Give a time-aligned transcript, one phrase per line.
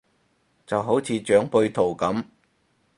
[0.65, 2.23] 就好似長輩圖咁